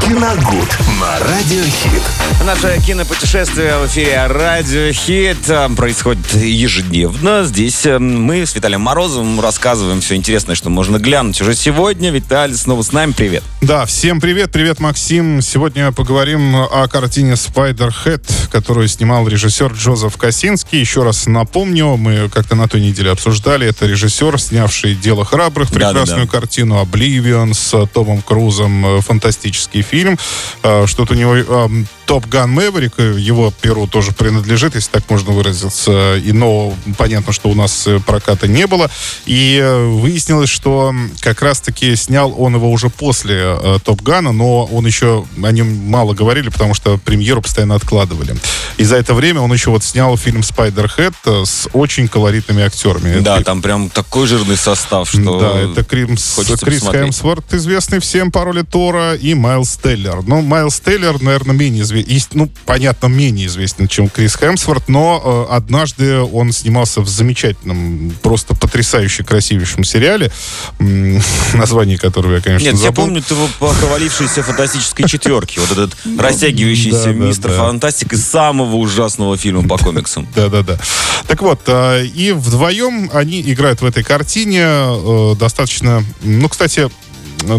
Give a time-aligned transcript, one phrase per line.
[0.00, 2.02] Киногуд на Радиохит.
[2.44, 7.44] Наше кинопутешествие в эфире Радио Хит э, происходит ежедневно.
[7.44, 12.10] Здесь мы с Виталием Морозовым рассказываем все интересное, что можно глянуть уже сегодня.
[12.10, 13.12] Виталий снова с нами.
[13.12, 13.42] Привет.
[13.62, 15.40] Да, всем привет, привет, Максим.
[15.40, 20.78] Сегодня поговорим о картине Spider-Head, которую снимал режиссер Джозеф Косинский.
[20.78, 23.66] Еще раз напомню, мы как-то на той неделе обсуждали.
[23.66, 26.26] Это режиссер, снявший «Дело храбрых», прекрасную Да-да-да.
[26.26, 30.18] картину «Обливион» с Томом Крузом, э, фантастический фильм.
[30.62, 31.68] Э, Что-то у него э,
[32.06, 36.16] Топ Ган Мэверик, его перу тоже принадлежит, если так можно выразиться.
[36.16, 38.88] И, но понятно, что у нас э, проката не было.
[39.26, 44.64] И э, выяснилось, что как раз-таки снял он его уже после э, Топ Гана, но
[44.66, 48.36] он еще о нем мало говорили, потому что премьеру постоянно откладывали.
[48.76, 53.18] И за это время он еще вот снял фильм «Спайдерхед» э, с очень колоритными актерами.
[53.18, 55.40] Да, Это- там прям такой жирный состав, что...
[55.40, 56.82] да, это Кримс- Крис.
[56.82, 60.22] Хемсворт, известный всем по роли Тора, и Майлз Теллер.
[60.24, 65.54] Ну, Майлз Теллер, наверное, менее известен, ну, понятно, менее известен, чем Крис Хемсворт, но э,
[65.54, 70.32] однажды он снимался в замечательном, просто потрясающе красивейшем сериале,
[71.54, 73.04] название которого я, конечно, Нет, я забыл.
[73.04, 75.60] помню его по провалившейся фантастической четверке.
[75.60, 77.50] Вот этот растягивающийся мистер.
[77.50, 80.26] Фантастик из самого ужасного фильма по комиксам.
[80.34, 80.78] Да-да-да.
[81.26, 86.04] Так вот, а, и вдвоем они играют в этой картине э, достаточно...
[86.22, 86.90] Ну, кстати,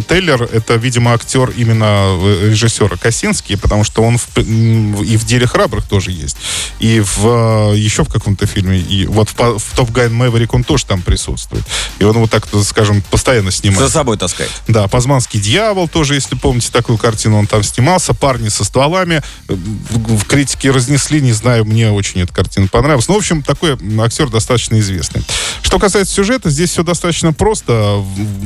[0.08, 5.48] Тейлер— это, видимо, актер именно э, режиссера Косинский, потому что он в- и в «Деле
[5.48, 6.38] храбрых» тоже есть,
[6.80, 10.64] и в, э, еще в каком-то фильме, и вот в, в «Топ Гайн Мэверик» он
[10.64, 11.64] тоже там присутствует.
[12.00, 13.82] И он вот так, скажем, постоянно снимает.
[13.82, 14.52] За собой таскает.
[14.68, 18.14] Да, «Пазманский дьявол» тоже, если помните такую картину, он там снимался.
[18.14, 19.22] «Парни со стволами».
[19.48, 23.08] В, критике разнесли, не знаю, мне очень эта картина понравилась.
[23.08, 25.24] Ну, в общем, такой актер достаточно известный.
[25.62, 28.04] Что касается сюжета, здесь все достаточно просто.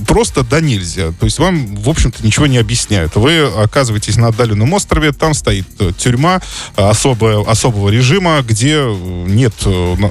[0.08, 1.12] Просто да нельзя.
[1.20, 3.16] То есть вам, в общем-то, ничего не объясняют.
[3.16, 6.42] Вы оказываетесь на отдаленном острове, там стоит э, тюрьма
[6.78, 9.54] э, особая, особого режима, где э, нет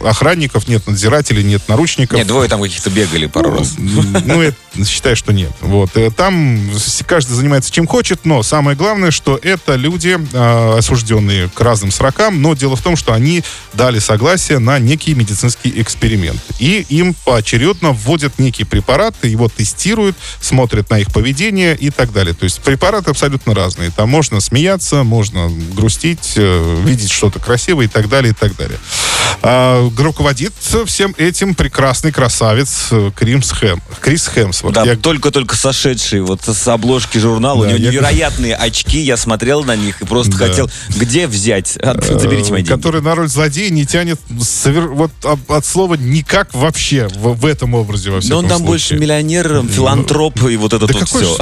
[0.04, 2.18] охранников, нет надзирателей, нет наручников.
[2.18, 3.74] Нет, двое там каких-то бегали пару раз.
[3.78, 5.52] Ну, это, считай, что нет.
[5.60, 5.90] Вот.
[6.16, 6.60] Там
[7.06, 10.18] каждый занимается чем хочет, но самое главное, что это люди,
[10.76, 13.42] осужденные к разным срокам, но дело в том, что они
[13.72, 16.40] дали согласие на некий медицинский эксперимент.
[16.58, 22.34] И им поочередно вводят некие препараты, его тестируют, смотрят на их поведение и так далее.
[22.34, 23.90] То есть препараты абсолютно разные.
[23.90, 28.78] Там можно смеяться, можно грустить, э, видеть что-то красивое и так далее, и так далее.
[29.42, 30.52] А, руководит
[30.86, 34.74] всем этим прекрасный красавец э, Кримс Хэм, Крис Хемсворт.
[34.74, 37.64] Да, Я- только-только сошедший вот с обложки журнала.
[37.66, 38.98] Да, У него я- невероятные очки.
[39.00, 40.46] Я смотрел на них и просто Да.
[40.48, 41.76] хотел, где взять?
[41.78, 42.68] От- Заберите мои э, деньги.
[42.68, 45.10] который на роль злодея не тянет совер- вот
[45.48, 49.00] от, слова никак вообще в, в этом образе во Но всяком он там больше случае.
[49.00, 51.36] миллионер, филантроп и вот это Да тут какой, все.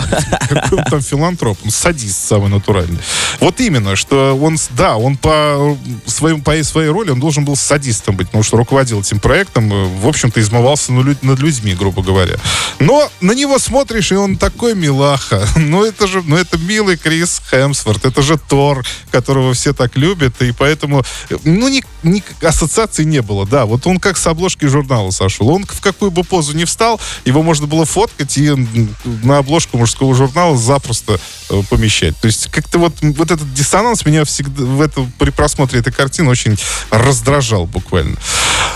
[0.48, 2.98] какой он там филантроп, он садист самый натуральный.
[3.40, 5.76] Вот именно, что он, да, он по,
[6.06, 9.86] своим, по своей роли он должен был садистом быть, потому что руководил этим проектом, э,
[10.00, 12.36] в общем-то, измывался на над людьми, грубо говоря.
[12.78, 15.46] Но на него смотришь, и он такой милаха.
[15.68, 20.40] Ну это же, ну это милый Крис Хемсворт, это же Тор, которого все так любят,
[20.40, 24.66] и поэтому, э, ну, ни, ни ассоциаций не было, да, вот он как с обложки
[24.66, 25.48] журнала сошел.
[25.48, 28.94] Он в какую бы позу не встал, его можно было фоткать и м,
[29.38, 31.18] обложку мужского журнала запросто
[31.50, 32.16] э, помещать.
[32.18, 36.30] То есть как-то вот, вот этот диссонанс меня всегда в этом, при просмотре этой картины
[36.30, 36.56] очень
[36.90, 38.16] раздражал буквально.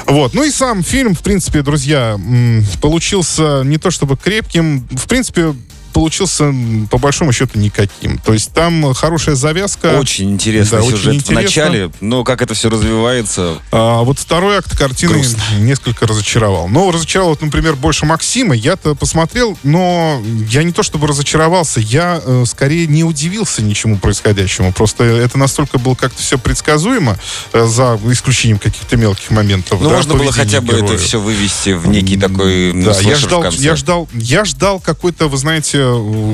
[0.06, 0.34] Вот.
[0.34, 2.18] Ну и сам фильм, в принципе, друзья,
[2.80, 5.54] получился не то чтобы крепким, в принципе,
[5.92, 6.52] получился
[6.90, 8.18] по большому счету никаким.
[8.18, 9.98] То есть там хорошая завязка.
[9.98, 11.42] Очень интересный Да, очень сюжет в интересно.
[11.42, 13.58] начале, но как это все развивается.
[13.70, 15.42] А вот второй акт картины Грустно.
[15.58, 16.68] несколько разочаровал.
[16.68, 18.54] Но разочаровал, вот, например, больше Максима.
[18.54, 24.72] Я-то посмотрел, но я не то чтобы разочаровался, я э, скорее не удивился ничему происходящему.
[24.72, 27.18] Просто это настолько было как-то все предсказуемо,
[27.52, 29.80] э, за исключением каких-то мелких моментов.
[29.80, 31.00] Ну, да, можно было хотя бы это героев.
[31.00, 35.28] все вывести в некий такой ну, Да, я в ждал, я ждал, я ждал какой-то,
[35.28, 35.81] вы знаете,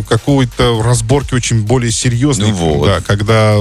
[0.08, 2.86] какой-то разборки очень более серьезной, Ну вот.
[2.86, 3.56] да, когда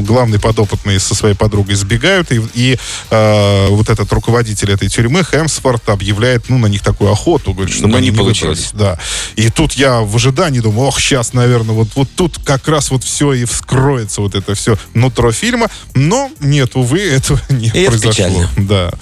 [0.00, 2.78] главный подопытный со своей подругой сбегают, и, и,
[3.10, 7.92] э, вот этот руководитель этой тюрьмы, Хемсворт, объявляет, ну, на них такую охоту, говорит, чтобы
[7.92, 8.70] Но они не получилось.
[8.72, 8.98] Да.
[9.36, 13.04] И тут я в ожидании думаю, ох, сейчас, наверное, вот, вот тут как раз вот
[13.04, 17.90] все и вскроется вот это все нутро фильма, но нет, увы, этого не И это
[17.90, 18.10] произошло.
[18.12, 18.48] печально.
[18.56, 18.92] Да.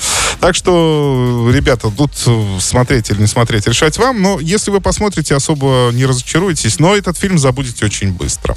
[0.41, 2.13] Так что, ребята, тут
[2.61, 4.23] смотреть или не смотреть, решать вам.
[4.23, 6.79] Но если вы посмотрите, особо не разочаруетесь.
[6.79, 8.57] Но этот фильм забудете очень быстро.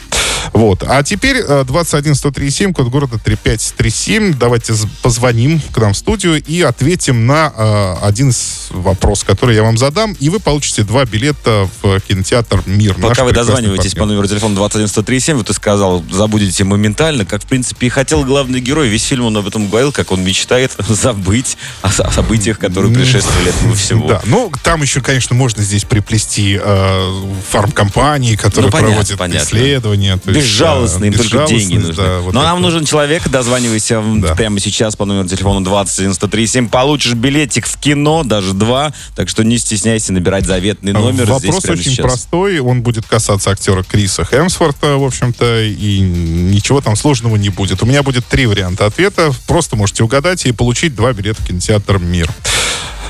[0.53, 0.83] Вот.
[0.88, 4.38] А теперь 21137, код города 3537.
[4.38, 9.63] Давайте позвоним к нам в студию и ответим на э, один из вопросов, который я
[9.63, 10.13] вам задам.
[10.19, 12.95] И вы получите два билета в кинотеатр «Мир».
[12.95, 17.88] Пока вы дозваниваетесь по номеру телефона 21137, вот ты сказал, забудете моментально, как, в принципе,
[17.88, 18.88] и хотел главный герой.
[18.88, 23.49] Весь фильм он об этом говорил, как он мечтает забыть о, о событиях, которые предшествовали
[23.49, 24.07] этому всему.
[24.07, 29.45] Да, ну, там еще, конечно, можно здесь приплести э, фармкомпании, которые ну, понятно, проводят понятно.
[29.45, 30.17] исследования.
[30.17, 31.93] То безжалостно, им только деньги нужны.
[31.93, 34.35] Да, вот Но нам нужен человек, дозванивайся да.
[34.35, 39.57] прямо сейчас по номеру телефона 21137, получишь билетик в кино, даже два, так что не
[39.57, 41.25] стесняйся набирать заветный номер.
[41.25, 42.05] Вопрос очень сейчас.
[42.05, 47.81] простой, он будет касаться актера Криса Хемсворта, в общем-то, и ничего там сложного не будет.
[47.83, 52.00] У меня будет три варианта ответа, просто можете угадать и получить два билета в кинотеатр
[52.00, 52.30] «Мир».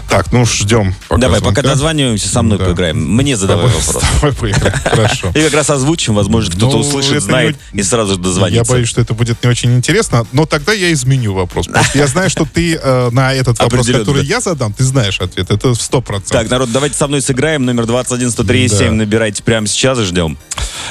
[0.09, 0.93] Так, ну ждем.
[1.07, 1.61] Пока Давай, звонка.
[1.61, 2.65] пока дозваниваемся, со мной да.
[2.65, 2.99] поиграем.
[2.99, 4.03] Мне задавай Давай, вопрос.
[4.21, 5.31] Давай поиграем, хорошо.
[5.35, 7.79] И как раз озвучим, возможно, кто-то ну, услышит, знает не...
[7.79, 8.63] и сразу же дозвонится.
[8.63, 11.67] Я боюсь, что это будет не очень интересно, но тогда я изменю вопрос.
[11.95, 15.49] я знаю, что ты э, на этот вопрос, который я задам, ты знаешь ответ.
[15.49, 16.25] Это в 100%.
[16.29, 17.65] Так, народ, давайте со мной сыграем.
[17.65, 18.91] Номер 21 103 да.
[18.91, 20.37] набирайте прямо сейчас и ждем.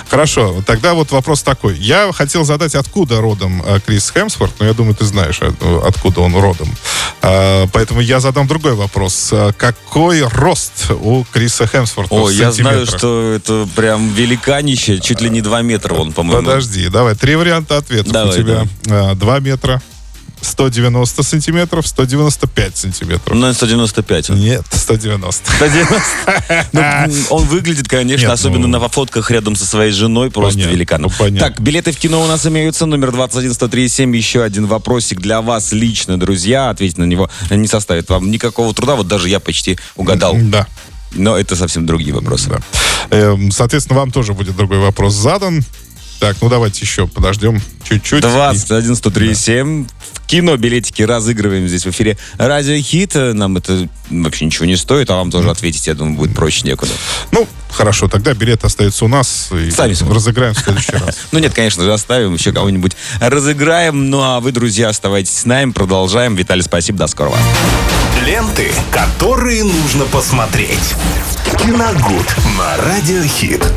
[0.09, 1.77] Хорошо, тогда вот вопрос такой.
[1.79, 6.23] Я хотел задать, откуда родом э, Крис Хемсворт, но я думаю, ты знаешь, э, откуда
[6.23, 6.69] он родом.
[7.23, 9.31] А, поэтому я задам другой вопрос.
[9.33, 12.15] А, какой рост у Криса Хемсворта?
[12.15, 16.45] О, я знаю, что это прям великанище, чуть ли не 2 метра он, по-моему.
[16.45, 18.67] Подожди, давай, три варианта ответов давай, у тебя.
[18.85, 19.15] Да.
[19.15, 19.81] 2 метра,
[20.53, 23.37] 190 сантиметров, 195 сантиметров.
[23.37, 24.31] Ну, 195.
[24.31, 25.51] Нет, 190.
[25.57, 26.03] 190.
[26.73, 28.79] Ну, он выглядит, конечно, особенно ну.
[28.79, 31.03] на фотках рядом со своей женой, просто великан.
[31.03, 32.87] Ну, так, билеты в кино у нас имеются.
[32.87, 34.15] Номер 21137.
[34.15, 36.71] Еще один вопросик для вас лично, друзья.
[36.71, 38.95] Ответить на него не составит вам никакого труда.
[38.95, 40.37] Вот даже я почти угадал.
[40.37, 40.67] Да.
[41.13, 42.51] Но это совсем другие вопросы.
[42.51, 42.61] Да.
[43.11, 45.65] Эм, соответственно, вам тоже будет другой вопрос задан.
[46.23, 48.23] Так, ну давайте еще подождем чуть-чуть.
[48.23, 49.87] 21 103 7
[50.33, 53.15] кино билетики разыгрываем здесь в эфире Радио Хит.
[53.15, 56.91] Нам это вообще ничего не стоит, а вам тоже ответить, я думаю, будет проще некуда.
[57.33, 59.51] Ну, хорошо, тогда билет остается у нас.
[59.53, 61.19] И Сами разыграем в следующий раз.
[61.33, 64.09] Ну нет, конечно же, оставим, еще кого-нибудь разыграем.
[64.09, 66.35] Ну а вы, друзья, оставайтесь с нами, продолжаем.
[66.35, 67.37] Виталий, спасибо, до скорого.
[68.25, 70.95] Ленты, которые нужно посмотреть.
[71.59, 73.63] Киногуд на Радиохит.